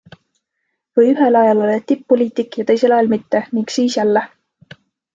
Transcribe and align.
Või 0.99 1.11
ühel 1.11 1.37
ajal 1.41 1.61
oled 1.67 1.85
tipp-poliitik 1.93 2.59
ja 2.63 2.67
teisel 2.73 2.99
ajal 2.99 3.15
mitte, 3.15 3.47
ning 3.55 3.73
siis 3.79 4.03
jälle. 4.03 4.29